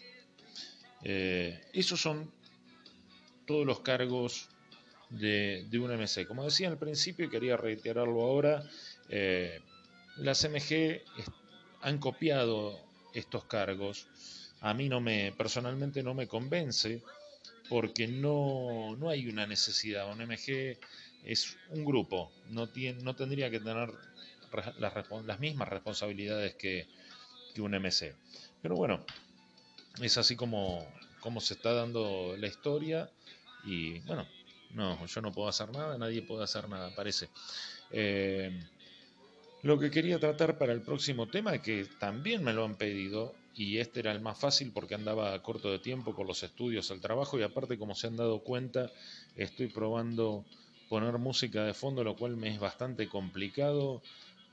Eh, 1.03 1.61
esos 1.73 2.01
son 2.01 2.31
todos 3.45 3.65
los 3.65 3.79
cargos 3.81 4.49
de, 5.09 5.67
un 5.73 5.91
MC. 5.91 6.27
Como 6.27 6.43
decía 6.43 6.67
al 6.67 6.77
principio 6.77 7.25
y 7.25 7.29
quería 7.29 7.57
reiterarlo 7.57 8.21
ahora, 8.21 8.63
eh, 9.09 9.59
las 10.17 10.43
MG 10.43 11.01
han 11.81 11.97
copiado 11.97 12.79
estos 13.13 13.45
cargos. 13.45 14.07
A 14.61 14.73
mí 14.73 14.89
no 14.89 14.99
me, 14.99 15.31
personalmente 15.31 16.03
no 16.03 16.13
me 16.13 16.27
convence 16.27 17.01
porque 17.69 18.07
no, 18.07 18.95
no 18.97 19.09
hay 19.09 19.27
una 19.27 19.47
necesidad. 19.47 20.11
Un 20.11 20.21
MG 20.21 20.77
es 21.23 21.57
un 21.69 21.85
grupo, 21.85 22.31
no, 22.49 22.69
tiene, 22.69 23.01
no 23.03 23.15
tendría 23.15 23.49
que 23.49 23.59
tener 23.59 23.89
las, 24.79 24.93
las 25.25 25.39
mismas 25.39 25.69
responsabilidades 25.69 26.55
que, 26.55 26.87
que 27.53 27.61
un 27.61 27.71
MC. 27.71 28.15
Pero 28.61 28.75
bueno, 28.75 29.05
es 30.01 30.17
así 30.17 30.35
como, 30.35 30.87
se 31.39 31.53
está 31.53 31.73
dando 31.73 32.35
la 32.37 32.47
historia 32.47 33.09
y 33.63 33.99
bueno, 34.01 34.25
no, 34.71 35.05
yo 35.05 35.21
no 35.21 35.31
puedo 35.31 35.49
hacer 35.49 35.71
nada, 35.71 35.97
nadie 35.97 36.21
puede 36.21 36.43
hacer 36.43 36.69
nada, 36.69 36.93
parece. 36.95 37.29
Eh, 37.91 38.51
Lo 39.61 39.77
que 39.79 39.91
quería 39.91 40.19
tratar 40.19 40.57
para 40.57 40.73
el 40.73 40.81
próximo 40.81 41.29
tema, 41.29 41.61
que 41.61 41.85
también 41.97 42.43
me 42.43 42.53
lo 42.53 42.63
han 42.65 42.75
pedido, 42.77 43.35
y 43.53 43.77
este 43.77 43.99
era 44.01 44.11
el 44.11 44.21
más 44.21 44.39
fácil 44.39 44.71
porque 44.73 44.95
andaba 44.95 45.41
corto 45.43 45.71
de 45.71 45.79
tiempo 45.79 46.13
con 46.15 46.27
los 46.27 46.43
estudios, 46.43 46.89
el 46.91 47.01
trabajo, 47.01 47.37
y 47.39 47.43
aparte, 47.43 47.77
como 47.77 47.95
se 47.95 48.07
han 48.07 48.15
dado 48.15 48.39
cuenta, 48.43 48.91
estoy 49.35 49.67
probando 49.67 50.45
poner 50.87 51.17
música 51.17 51.63
de 51.65 51.73
fondo, 51.73 52.03
lo 52.03 52.15
cual 52.17 52.37
me 52.37 52.49
es 52.53 52.59
bastante 52.59 53.07
complicado, 53.09 54.01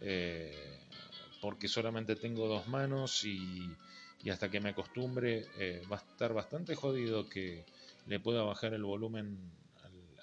eh, 0.00 0.81
porque 1.40 1.69
solamente 1.69 2.16
tengo 2.16 2.49
dos 2.49 2.66
manos 2.69 3.25
y, 3.25 3.76
hasta 4.30 4.50
que 4.50 4.61
me 4.61 4.71
acostumbre 4.71 5.47
eh, 5.59 5.83
va 5.90 5.97
a 5.97 6.00
estar 6.00 6.33
bastante 6.33 6.75
jodido 6.75 7.28
que 7.28 7.64
le 8.06 8.21
pueda 8.21 8.42
bajar 8.42 8.75
el 8.75 8.85
volumen 8.85 9.38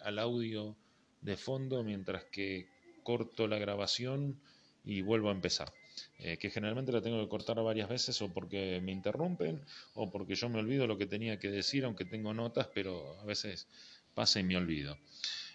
al 0.02 0.20
audio 0.20 0.76
de 1.22 1.38
fondo 1.38 1.84
mientras 1.84 2.26
que 2.26 2.68
corto 3.04 3.48
la 3.48 3.58
grabación 3.58 4.40
y 4.84 5.02
vuelvo 5.02 5.30
a 5.30 5.34
empezar. 5.34 5.74
Eh, 6.20 6.38
que 6.38 6.50
generalmente 6.50 6.92
la 6.92 7.02
tengo 7.02 7.22
que 7.22 7.30
cortar 7.30 7.62
varias 7.62 7.88
veces 7.88 8.20
o 8.22 8.34
porque 8.34 8.82
me 8.82 8.92
interrumpen 8.92 9.62
o 9.94 10.10
porque 10.10 10.36
yo 10.36 10.50
me 10.50 10.60
olvido 10.60 10.88
lo 10.88 10.98
que 10.98 11.06
tenía 11.06 11.38
que 11.38 11.50
decir, 11.50 11.86
aunque 11.86 12.06
tengo 12.06 12.34
notas, 12.34 12.68
pero 12.74 13.20
a 13.20 13.26
veces 13.26 13.68
pasa 14.14 14.40
y 14.40 14.44
me 14.44 14.58
olvido. 14.58 14.98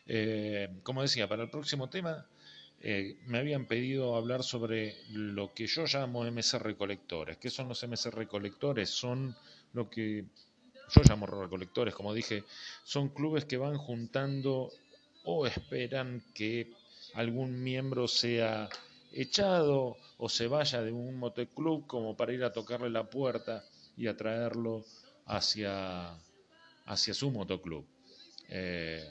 Eh, 0.07 0.69
como 0.83 1.03
decía, 1.03 1.29
para 1.29 1.43
el 1.43 1.51
próximo 1.51 1.91
tema 1.91 2.27
eh, 2.81 3.17
me 3.27 3.39
habían 3.39 3.67
pedido 3.67 4.15
hablar 4.15 4.43
sobre 4.43 4.97
lo 5.11 5.53
que 5.53 5.67
yo 5.67 5.85
llamo 5.85 6.25
MC 6.25 6.59
recolectores. 6.59 7.37
¿Qué 7.39 7.51
son 7.51 7.69
los 7.69 7.83
MC 7.83 8.11
recolectores? 8.11 8.91
Son 8.91 9.35
lo 9.73 9.91
que 9.91 10.25
yo 10.91 11.03
llamo 11.03 11.27
recolectores, 11.27 11.95
como 11.95 12.15
dije, 12.15 12.45
son 12.85 13.09
clubes 13.09 13.45
que 13.45 13.57
van 13.57 13.77
juntando 13.77 14.71
o 15.25 15.47
esperan 15.47 16.23
que 16.35 16.73
algún 17.15 17.63
miembro 17.63 18.09
sea 18.09 18.69
echado 19.13 19.97
o 20.17 20.29
se 20.29 20.47
vaya 20.47 20.83
de 20.83 20.93
un 20.93 21.17
motoclub 21.19 21.87
como 21.87 22.17
para 22.17 22.33
ir 22.33 22.45
a 22.45 22.53
tocarle 22.53 22.91
la 22.91 23.05
puerta 23.11 23.65
y 23.97 24.07
atraerlo 24.07 24.85
hacia, 25.27 26.17
hacia 26.87 27.15
su 27.15 27.31
motoclub. 27.31 27.85
Eh, 28.49 29.05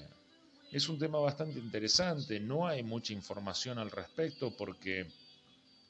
es 0.71 0.89
un 0.89 1.00
tema 1.00 1.19
bastante 1.19 1.59
interesante, 1.59 2.39
no 2.39 2.67
hay 2.67 2.83
mucha 2.83 3.13
información 3.13 3.79
al 3.79 3.91
respecto 3.91 4.55
porque 4.55 5.07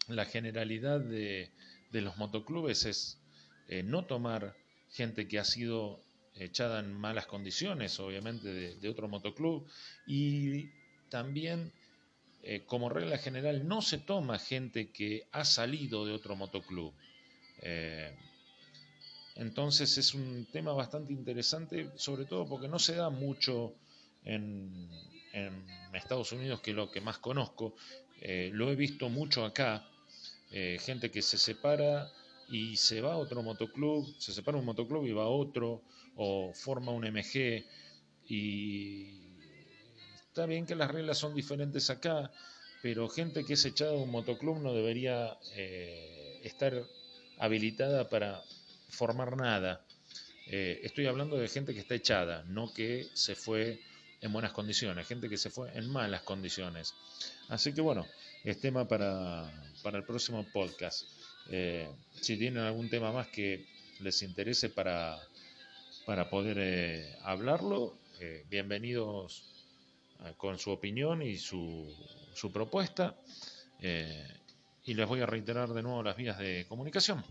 la 0.07 0.25
generalidad 0.25 0.99
de, 0.99 1.51
los 1.91 2.17
motoclubes 2.17 2.85
es 2.85 3.19
eh, 3.67 3.83
no 3.83 4.05
tomar 4.05 4.55
gente 4.91 5.27
que 5.27 5.39
ha 5.39 5.43
sido 5.43 5.99
echada 6.35 6.79
en 6.79 6.93
malas 6.93 7.25
condiciones, 7.25 7.99
obviamente, 7.99 8.75
de 8.75 8.89
otro 8.89 9.07
motoclub, 9.07 9.67
y 10.05 10.69
también 11.09 11.71
eh, 12.49 12.63
como 12.65 12.87
regla 12.87 13.17
general, 13.17 13.67
no 13.67 13.81
se 13.81 13.97
toma 13.97 14.39
gente 14.39 14.89
que 14.89 15.27
ha 15.33 15.43
salido 15.43 16.05
de 16.05 16.13
otro 16.13 16.35
motoclub. 16.37 16.93
Eh, 17.61 18.15
entonces 19.35 19.97
es 19.97 20.13
un 20.13 20.47
tema 20.51 20.71
bastante 20.71 21.11
interesante, 21.11 21.91
sobre 21.95 22.23
todo 22.23 22.47
porque 22.47 22.69
no 22.69 22.79
se 22.79 22.95
da 22.95 23.09
mucho 23.09 23.73
en, 24.23 24.89
Estados 25.93 26.31
Unidos, 26.31 26.61
que 26.61 26.71
es 26.71 26.75
lo 26.75 26.91
que 26.91 27.01
más 27.01 27.17
conozco. 27.17 27.75
Eh, 28.21 28.51
lo 28.53 28.71
he 28.71 28.75
visto 28.75 29.09
mucho 29.09 29.45
acá, 29.45 29.87
gente 30.49 31.09
que 31.11 31.21
se 31.21 31.37
separa 31.37 32.11
y 32.49 32.77
se 32.77 33.01
va 33.01 33.13
a 33.13 33.17
otro 33.17 33.41
motoclub, 33.43 34.15
se 34.19 34.31
separa 34.31 34.57
un 34.57 34.65
motoclub 34.65 35.05
y 35.05 35.11
va 35.11 35.23
a 35.23 35.27
otro, 35.27 35.81
o 36.15 36.53
forma 36.53 36.91
un 36.91 37.03
MG 37.03 37.65
y 38.27 39.27
Está 40.37 40.45
bien 40.45 40.67
que 40.67 40.75
las 40.75 40.91
reglas 40.91 41.17
son 41.17 41.33
diferentes 41.33 41.89
acá, 41.89 42.31
pero 42.83 43.09
gente 43.09 43.43
que 43.43 43.53
es 43.53 43.65
echada 43.65 43.93
de 43.93 43.97
un 43.97 44.11
motoclub 44.11 44.59
no 44.59 44.71
debería 44.71 45.35
eh, 45.55 46.39
estar 46.43 46.79
habilitada 47.39 48.07
para 48.07 48.43
formar 48.87 49.35
nada. 49.35 49.83
Eh, 50.45 50.81
estoy 50.83 51.07
hablando 51.07 51.37
de 51.37 51.47
gente 51.47 51.73
que 51.73 51.79
está 51.79 51.95
echada, 51.95 52.43
no 52.43 52.71
que 52.71 53.07
se 53.15 53.33
fue 53.33 53.79
en 54.21 54.33
buenas 54.33 54.51
condiciones, 54.51 55.07
gente 55.07 55.29
que 55.29 55.37
se 55.37 55.49
fue 55.49 55.71
en 55.77 55.89
malas 55.89 56.21
condiciones. 56.23 56.93
Así 57.49 57.73
que 57.73 57.81
bueno, 57.81 58.05
es 58.43 58.59
tema 58.59 58.87
para, 58.87 59.51
el 59.83 60.03
próximo 60.03 60.45
podcast. 60.51 61.03
Eh, 61.49 61.89
si 62.19 62.37
tienen 62.37 62.63
algún 62.63 62.89
tema 62.89 63.11
más 63.11 63.27
que 63.27 63.65
les 63.99 64.21
interese 64.21 64.69
para, 64.69 65.19
para 66.05 66.29
poder 66.29 67.17
hablarlo, 67.23 67.97
bienvenidos 68.49 69.43
eh, 70.25 70.33
con 70.37 70.57
su 70.57 70.71
opinión 70.71 71.21
y 71.21 71.37
su, 71.37 71.93
su 72.33 72.51
propuesta. 72.51 73.15
Eh, 73.79 74.27
y 74.85 74.93
les 74.93 75.07
voy 75.07 75.21
a 75.21 75.25
reiterar 75.25 75.69
de 75.69 75.83
nuevo 75.83 76.01
las 76.01 76.15
vías 76.15 76.39
de 76.39 76.65
comunicación, 76.67 77.23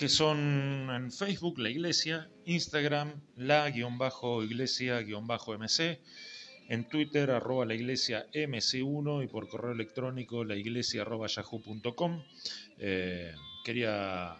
que 0.00 0.08
son 0.08 0.88
en 0.88 1.12
Facebook 1.12 1.58
la 1.58 1.68
iglesia, 1.68 2.30
Instagram 2.46 3.20
la-iglesia-mc, 3.36 6.00
en 6.70 6.88
Twitter 6.88 7.30
arroba 7.30 7.66
la 7.66 7.74
iglesia 7.74 8.26
mc1 8.32 9.24
y 9.24 9.26
por 9.26 9.48
correo 9.48 9.72
electrónico 9.72 10.42
la 10.42 10.56
iglesia 10.56 11.04
yahoo.com. 11.04 12.24
Eh, 12.78 13.34
quería 13.62 14.38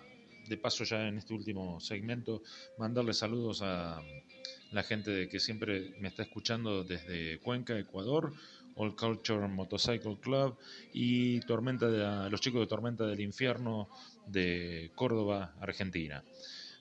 de 0.49 0.57
paso 0.57 0.85
ya 0.85 1.07
en 1.07 1.18
este 1.18 1.35
último 1.35 1.79
segmento 1.79 2.40
mandarle 2.79 3.12
saludos 3.12 3.61
a 3.61 4.01
la 4.73 4.83
gente 4.83 5.29
que 5.29 5.41
siempre 5.41 5.95
me 6.01 6.09
está 6.09 6.23
escuchando 6.23 6.85
desde 6.85 7.39
Cuenca, 7.41 7.79
Ecuador, 7.79 8.33
All 8.77 8.95
Culture 8.97 9.47
Motorcycle 9.49 10.19
Club 10.21 10.57
y 10.93 11.41
Tormenta 11.41 11.89
de 11.89 12.31
los 12.31 12.41
chicos 12.41 12.61
de 12.61 12.67
Tormenta 12.67 13.07
del 13.07 13.21
Infierno 13.21 13.89
de 14.27 14.91
Córdoba, 14.95 15.55
Argentina. 15.61 16.25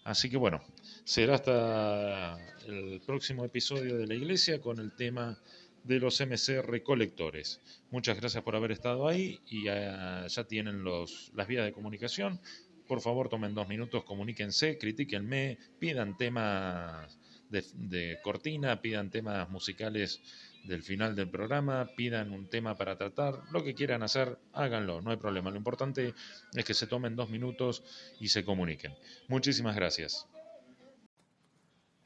Así 0.04 0.30
que 0.30 0.38
bueno, 0.38 0.62
será 1.04 1.36
hasta 1.36 2.38
el 2.68 3.02
próximo 3.06 3.44
episodio 3.46 3.98
de 3.98 4.08
la 4.08 4.16
iglesia 4.16 4.62
con 4.62 4.80
el 4.80 4.96
tema 4.96 5.38
de 5.84 6.00
los 6.00 6.20
MC 6.20 6.62
recolectores. 6.62 7.60
Muchas 7.92 8.18
gracias 8.20 8.44
por 8.44 8.56
haber 8.56 8.72
estado 8.72 9.08
ahí 9.08 9.40
y 9.48 9.66
ya, 9.66 10.26
ya 10.28 10.44
tienen 10.46 10.84
los, 10.84 11.32
las 11.36 11.48
vías 11.48 11.66
de 11.66 11.74
comunicación. 11.74 12.40
Por 12.88 13.02
favor, 13.02 13.30
tomen 13.30 13.54
dos 13.54 13.68
minutos, 13.68 14.04
comuníquense, 14.04 14.78
critíquenme, 14.78 15.60
pidan 15.80 16.18
temas 16.18 17.19
de, 17.50 18.20
cortina, 18.22 18.82
pidan 18.82 19.10
temas 19.10 19.50
musicales 19.50 20.22
del 20.64 20.84
final 20.84 21.16
del 21.16 21.30
programa, 21.30 21.90
pidan 21.96 22.32
un 22.32 22.48
tema 22.48 22.76
para 22.76 22.98
tratar, 22.98 23.42
lo 23.52 23.64
que 23.64 23.74
quieran 23.74 24.04
hacer, 24.04 24.38
háganlo, 24.54 25.02
no 25.02 25.12
hay 25.12 25.18
problema. 25.18 25.50
Lo 25.50 25.58
importante 25.58 26.14
es 26.54 26.66
que 26.66 26.74
se 26.74 26.88
tomen 26.88 27.16
dos 27.16 27.30
minutos 27.30 27.84
y 28.20 28.28
se 28.28 28.44
comuniquen. 28.44 28.94
Muchísimas 29.28 29.76
gracias. 29.76 30.28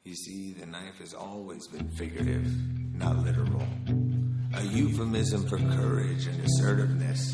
You 0.05 0.15
see, 0.15 0.53
the 0.59 0.65
knife 0.65 0.99
has 0.99 1.13
always 1.13 1.65
been 1.69 1.89
figurative, 1.91 2.45
not 2.93 3.23
literal. 3.23 3.63
A 4.53 4.61
euphemism 4.61 5.47
for 5.47 5.57
courage 5.57 6.27
and 6.27 6.43
assertiveness. 6.43 7.31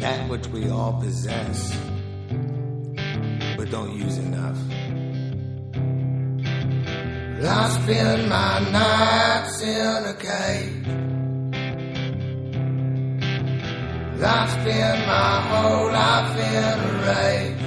That 0.00 0.28
which 0.28 0.48
we 0.48 0.68
all 0.68 1.00
possess, 1.00 1.72
but 3.56 3.70
don't 3.70 3.96
use 3.96 4.18
enough. 4.18 4.58
I 7.44 7.68
spend 7.70 8.28
my 8.28 8.60
nights 8.70 9.62
in 9.62 10.04
a 10.04 10.14
cave. 10.14 10.86
I 14.24 14.46
spend 14.46 15.06
my 15.06 15.40
whole 15.50 15.90
life 15.90 16.36
in 16.38 16.78
a 16.88 16.92
rage. 17.08 17.62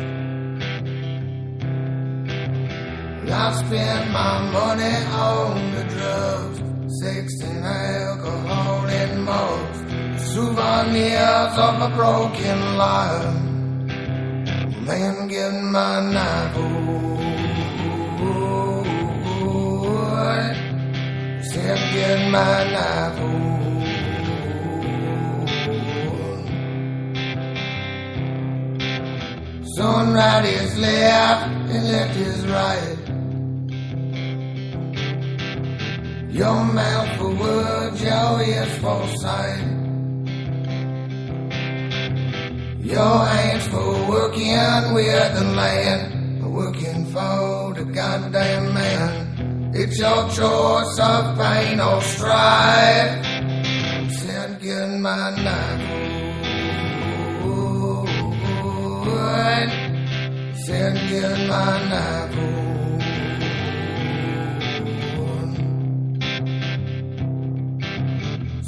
I 3.29 3.51
spend 3.51 4.13
my 4.13 4.49
money 4.49 4.95
on 5.11 5.71
the 5.75 5.83
drugs, 5.93 6.59
sex 7.01 7.33
and 7.41 7.65
alcohol 7.65 8.85
and 8.87 9.25
most 9.25 10.31
souvenirs 10.31 11.57
of 11.57 11.81
a 11.81 11.89
broken 11.93 12.77
life. 12.77 13.41
Man, 14.87 15.27
get 15.27 15.51
my 15.51 15.99
knife. 16.13 17.14
Said, 21.65 22.31
my 22.31 22.63
knife. 22.73 23.17
Son 29.75 30.13
right 30.13 30.45
his 30.45 30.77
left 30.77 31.47
and 31.73 31.87
left 31.91 32.15
his 32.15 32.45
right. 32.45 32.97
Your 36.29 36.63
mouth 36.65 37.17
for 37.17 37.33
words, 37.33 38.03
your 38.03 38.43
ears 38.43 38.77
for 38.77 39.07
sight. 39.17 39.65
Your 42.81 43.25
hands 43.25 43.67
for 43.69 44.07
working 44.07 44.93
with 44.93 45.33
the 45.33 45.45
land, 45.55 46.53
working 46.53 47.05
for 47.07 47.73
the 47.73 47.85
goddamn 47.85 48.73
man. 48.75 49.24
It's 49.77 49.99
your 49.99 50.29
choice 50.29 50.99
of 50.99 51.37
pain 51.37 51.81
or 51.81 51.99
strife. 52.01 53.25
Send 54.09 54.63
in 54.63 55.01
my 55.01 55.35
knife. 55.35 56.05
Send 60.65 60.97
in 61.11 61.47
my 61.49 61.73
knife. 61.89 62.35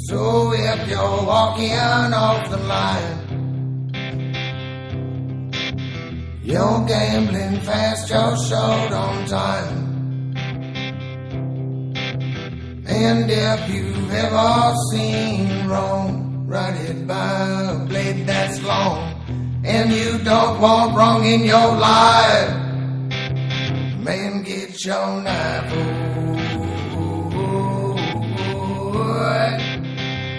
So 0.08 0.52
if 0.52 0.88
you're 0.90 1.22
walking 1.24 1.72
off 1.72 2.50
the 2.50 2.58
line, 2.58 3.18
you're 6.42 6.84
gambling 6.86 7.60
fast, 7.62 8.10
you're 8.10 8.36
short 8.36 8.92
on 8.92 9.24
time. 9.26 9.87
And 13.00 13.30
if 13.30 13.70
you've 13.70 14.12
ever 14.12 14.74
seen 14.90 15.68
wrong, 15.68 16.44
ride 16.48 16.74
it 16.80 17.06
by 17.06 17.70
a 17.70 17.78
blade 17.86 18.26
that's 18.26 18.60
long, 18.64 19.14
and 19.64 19.92
you 19.92 20.18
don't 20.24 20.60
want 20.60 20.96
wrong 20.96 21.24
in 21.24 21.44
your 21.44 21.76
life, 21.76 22.50
man, 24.02 24.42
get 24.42 24.84
your 24.84 25.22
knife. 25.22 25.72
Oh, 26.96 27.96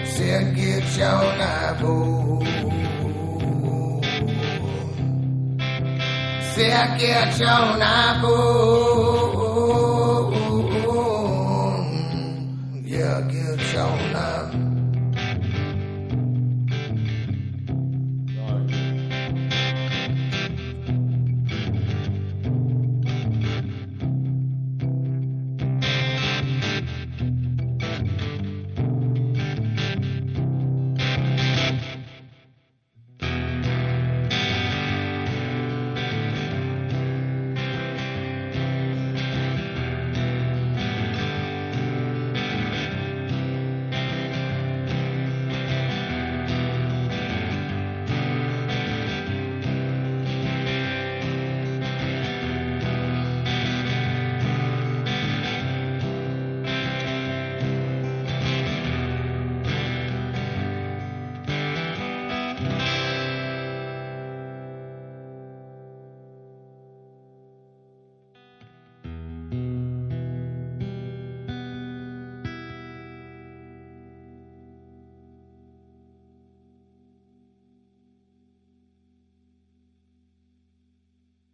said, 0.04 0.54
get 0.54 0.84
your 0.98 1.22
knife. 1.40 1.82
Oh, 1.82 2.42
said, 6.54 6.98
get 7.00 7.38
your 7.38 7.78
knife. 7.78 8.22
Oh, 8.22 9.29